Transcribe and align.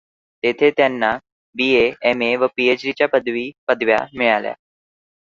तेथे 0.43 0.69
त्यांना 0.71 1.11
BA, 1.55 1.91
MA 2.03 2.35
व 2.35 2.47
पीएचडी 2.57 2.91
च्या 2.91 3.07
पदव्या 3.67 4.05
मिळाल्या. 4.13 4.53